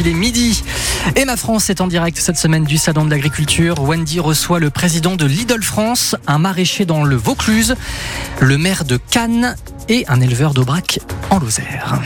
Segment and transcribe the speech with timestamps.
[0.00, 0.64] Il est midi.
[1.14, 3.80] Et ma France est en direct cette semaine du Salon de l'Agriculture.
[3.80, 7.76] Wendy reçoit le président de Lidl France, un maraîcher dans le Vaucluse,
[8.40, 9.54] le maire de Cannes
[9.88, 12.00] et un éleveur d'Aubrac en Lozère.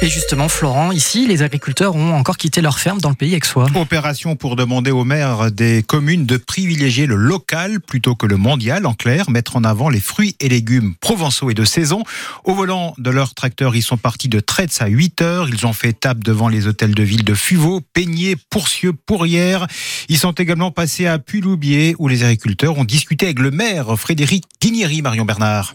[0.00, 3.66] Et justement, Florent, ici, les agriculteurs ont encore quitté leur ferme dans le pays soi.
[3.74, 8.86] Opération pour demander aux maires des communes de privilégier le local plutôt que le mondial.
[8.86, 12.04] En clair, mettre en avant les fruits et légumes provençaux et de saison.
[12.44, 15.48] Au volant de leur tracteur, ils sont partis de Traits à 8 heures.
[15.48, 19.66] Ils ont fait étape devant les hôtels de ville de Fuveau, Peigné, Pourcieux, Pourrières.
[20.08, 24.44] Ils sont également passés à Puy-Loubier où les agriculteurs ont discuté avec le maire Frédéric
[24.60, 25.74] Guignéry, Marion Bernard.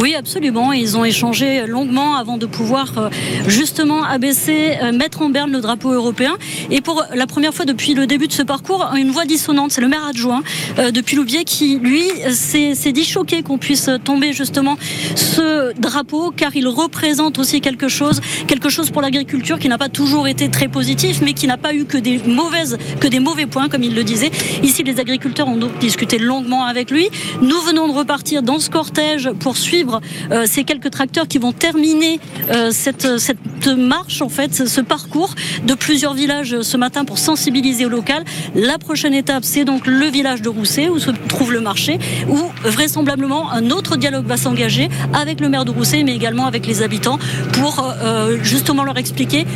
[0.00, 0.72] Oui, absolument.
[0.72, 3.08] Ils ont échangé longuement avant de pouvoir euh,
[3.46, 6.36] justement abaisser, euh, mettre en berne le drapeau européen.
[6.70, 9.80] Et pour la première fois depuis le début de ce parcours, une voix dissonante, c'est
[9.80, 10.42] le maire adjoint
[10.78, 14.76] euh, de Piloubier qui, lui, s'est dit choqué qu'on puisse tomber justement
[15.14, 19.90] ce drapeau, car il représente aussi quelque chose, quelque chose pour l'agriculture qui n'a pas
[19.90, 23.46] toujours été très positif, mais qui n'a pas eu que des mauvaises, que des mauvais
[23.46, 24.30] points, comme il le disait.
[24.62, 27.08] Ici, les agriculteurs ont donc discuté longuement avec lui.
[27.42, 29.81] Nous venons de repartir dans ce cortège pour suivre
[30.30, 35.34] euh, ces quelques tracteurs qui vont terminer euh, cette, cette marche, en fait, ce parcours
[35.66, 38.24] de plusieurs villages ce matin pour sensibiliser au local.
[38.54, 42.38] La prochaine étape, c'est donc le village de Rousset où se trouve le marché, où
[42.64, 46.82] vraisemblablement un autre dialogue va s'engager avec le maire de Rousset, mais également avec les
[46.82, 47.18] habitants
[47.52, 49.46] pour euh, justement leur expliquer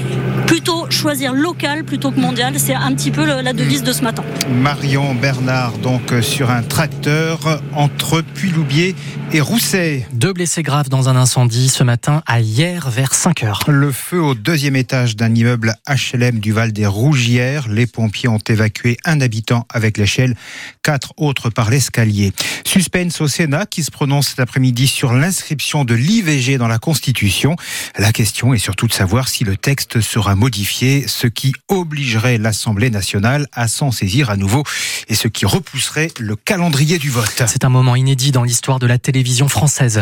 [0.47, 2.55] plutôt choisir local plutôt que mondial.
[2.57, 4.23] C'est un petit peu la devise de ce matin.
[4.63, 8.95] Marion Bernard, donc sur un tracteur entre Puy-Loubier
[9.33, 10.07] et Rousset.
[10.13, 13.61] Deux blessés graves dans un incendie ce matin à hier vers 5 heures.
[13.67, 17.69] Le feu au deuxième étage d'un immeuble HLM du Val des Rougières.
[17.69, 20.37] Les pompiers ont évacué un habitant avec l'échelle,
[20.83, 22.33] quatre autres par l'escalier.
[22.65, 27.57] Suspense au Sénat qui se prononce cet après-midi sur l'inscription de l'IVG dans la Constitution.
[27.99, 32.91] La question est surtout de savoir si le texte sera modifié, ce qui obligerait l'Assemblée
[32.91, 34.63] nationale à s'en saisir à nouveau
[35.09, 37.43] et ce qui repousserait le calendrier du vote.
[37.47, 39.26] C'est un moment inédit dans l'histoire de la télévision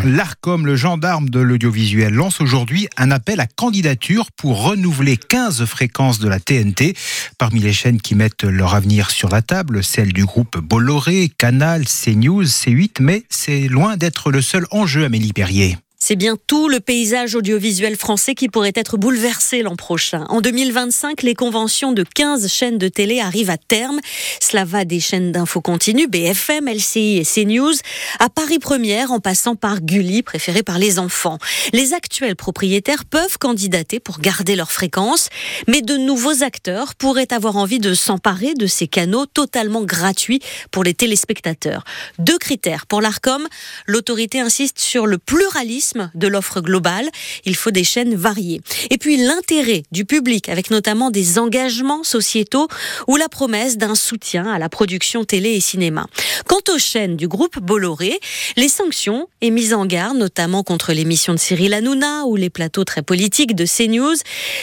[0.05, 6.19] L'ARCOM, le gendarme de l'audiovisuel, lance aujourd'hui un appel à candidature pour renouveler 15 fréquences
[6.19, 6.95] de la TNT.
[7.39, 11.85] Parmi les chaînes qui mettent leur avenir sur la table, celle du groupe Bolloré, Canal,
[11.87, 15.79] CNews, C8, mais c'est loin d'être le seul enjeu, Amélie Perrier.
[16.07, 20.27] C'est bien tout le paysage audiovisuel français qui pourrait être bouleversé l'an prochain.
[20.29, 24.01] En 2025, les conventions de 15 chaînes de télé arrivent à terme.
[24.39, 27.73] Cela va des chaînes d'infos continue, BFM, LCI et CNews,
[28.19, 31.39] à Paris Première, en passant par Gulli, préféré par les enfants.
[31.73, 35.31] Les actuels propriétaires peuvent candidater pour garder leur fréquence,
[35.69, 40.41] mais de nouveaux acteurs pourraient avoir envie de s'emparer de ces canaux totalement gratuits
[40.71, 41.83] pour les téléspectateurs.
[42.19, 43.49] Deux critères pour l'ARCOM.
[43.87, 47.09] L'autorité insiste sur le pluralisme de l'offre globale.
[47.45, 48.61] Il faut des chaînes variées.
[48.91, 52.69] Et puis l'intérêt du public, avec notamment des engagements sociétaux
[53.09, 56.07] ou la promesse d'un soutien à la production télé et cinéma.
[56.47, 58.19] Quant aux chaînes du groupe Bolloré,
[58.57, 62.85] les sanctions et mises en garde, notamment contre l'émission de Cyril Hanouna ou les plateaux
[62.85, 64.17] très politiques de CNews,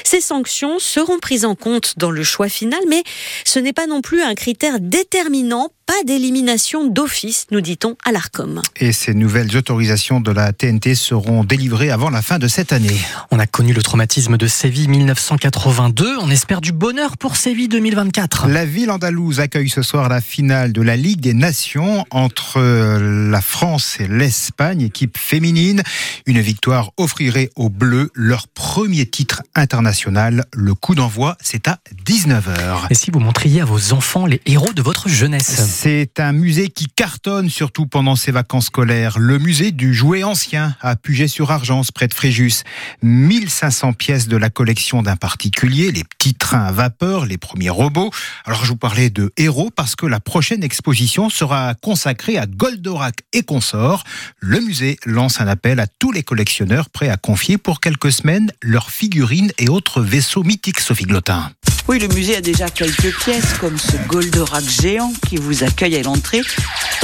[0.04, 3.04] ces sanctions seront prises en compte dans le choix final, mais
[3.46, 8.62] ce n'est pas non plus un critère déterminant pas d'élimination d'office, nous dit-on à l'ARCOM.
[8.78, 12.98] Et ces nouvelles autorisations de la TNT seront délivrées avant la fin de cette année.
[13.30, 16.18] On a connu le traumatisme de Séville 1982.
[16.22, 18.48] On espère du bonheur pour Séville 2024.
[18.48, 23.42] La ville andalouse accueille ce soir la finale de la Ligue des Nations entre la
[23.42, 25.84] France et l'Espagne, équipe féminine.
[26.26, 30.46] Une victoire offrirait aux Bleus leur premier titre international.
[30.54, 32.88] Le coup d'envoi, c'est à 19h.
[32.90, 35.81] Et si vous montriez à vos enfants les héros de votre jeunesse?
[35.84, 39.18] C'est un musée qui cartonne surtout pendant ses vacances scolaires.
[39.18, 42.62] Le musée du jouet ancien à Puget-sur-Argence, près de Fréjus.
[43.02, 48.12] 1500 pièces de la collection d'un particulier, les petits trains à vapeur, les premiers robots.
[48.46, 53.16] Alors je vous parlais de héros parce que la prochaine exposition sera consacrée à Goldorak
[53.34, 54.04] et consorts.
[54.40, 58.52] Le musée lance un appel à tous les collectionneurs prêts à confier pour quelques semaines
[58.62, 61.52] leurs figurines et autres vaisseaux mythiques, Sophie Glotin.
[61.88, 66.04] Oui, le musée a déjà quelques pièces comme ce Goldorak géant qui vous accueille à
[66.04, 66.42] l'entrée,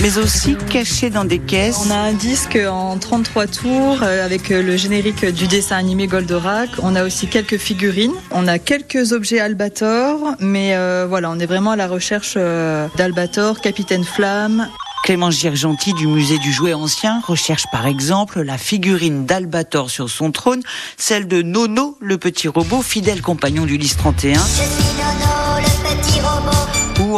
[0.02, 1.78] mais aussi caché dans des caisses.
[1.86, 6.08] On a un disque en 33 tours euh, avec euh, le générique du dessin animé
[6.08, 6.70] Goldorak.
[6.82, 8.14] On a aussi quelques figurines.
[8.32, 13.60] On a quelques objets Albator, mais euh, voilà, on est vraiment à la recherche d'Albator,
[13.62, 14.68] Capitaine Flamme.
[15.08, 20.34] Clémence Girgenti du musée du jouet ancien recherche par exemple la figurine d'Albator sur son
[20.34, 20.62] trône,
[20.98, 24.38] celle de Nono, le petit robot, fidèle compagnon du Lys 31.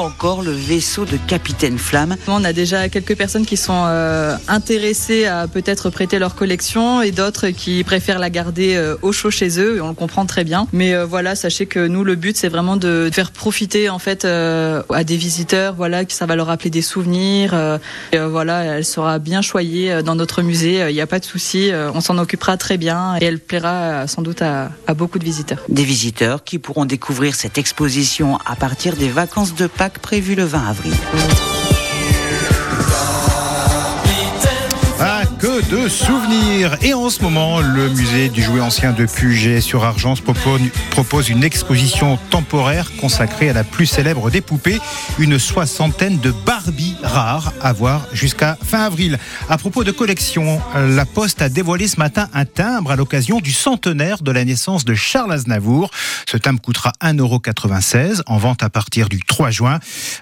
[0.10, 2.16] Encore le vaisseau de Capitaine Flamme.
[2.28, 7.12] On a déjà quelques personnes qui sont euh, intéressées à peut-être prêter leur collection et
[7.12, 9.78] d'autres qui préfèrent la garder euh, au chaud chez eux.
[9.78, 10.68] Et on le comprend très bien.
[10.74, 14.26] Mais euh, voilà, sachez que nous, le but, c'est vraiment de faire profiter en fait
[14.26, 15.76] à des visiteurs.
[15.76, 17.54] Voilà, que ça va leur rappeler des souvenirs.
[18.12, 20.90] et, voilà, elle sera bien choyée dans notre musée.
[20.90, 21.72] Il n'y a pas de souci.
[21.94, 25.60] on s'en occupera très bien et elle plaira sans doute à, à beaucoup de visiteurs.
[25.70, 30.46] Des visiteurs qui pourront découvrir cette exposition à partir des vacances de Pâques prévues le
[30.46, 30.94] 20 avril.
[35.62, 40.22] De souvenirs Et en ce moment, le musée du jouet ancien de Puget sur Argence
[40.22, 40.62] propose,
[40.92, 44.80] propose une exposition temporaire consacrée à la plus célèbre des poupées,
[45.18, 49.18] une soixantaine de Barbie rares à voir jusqu'à fin avril.
[49.50, 53.52] À propos de collection, la Poste a dévoilé ce matin un timbre à l'occasion du
[53.52, 55.92] centenaire de la naissance de Charles Aznavour.
[56.30, 59.80] Ce timbre coûtera 1,96€ en vente à partir du 3 juin.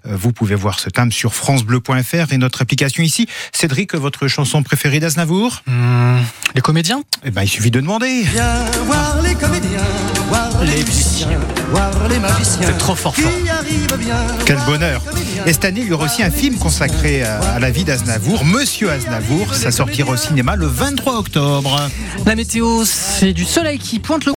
[0.08, 3.28] Euh, Vous pouvez voir ce timbre sur francebleu.fr et notre application ici.
[3.52, 5.27] Cédric, votre chanson préférée d'Aznavour?
[5.32, 6.20] Hmm,
[6.56, 8.24] les comédiens Eh ben, il suffit de demander.
[8.24, 9.80] Viens voir les comédiens,
[10.30, 11.40] voir les musiciens,
[11.70, 12.68] voir les magiciens.
[12.68, 13.32] C'est trop fort fort.
[13.44, 13.56] Bien.
[14.46, 15.02] Quel bonheur.
[15.46, 18.46] Et cette année, il y aura aussi un film consacré à, à la vie d'Aznavour,
[18.46, 19.54] Monsieur Aznavour.
[19.54, 21.90] Ça sortira au cinéma le 23 octobre.
[22.26, 24.26] La météo, c'est du soleil qui pointe le